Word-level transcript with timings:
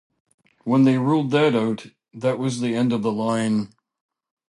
When 0.63 0.85
they 0.85 0.97
ruled 0.97 1.29
that 1.29 1.55
out, 1.55 1.85
that 2.11 2.39
was 2.39 2.59
the 2.59 2.73
end 2.73 2.91
of 2.91 3.03
the 3.03 3.11
line. 3.11 3.69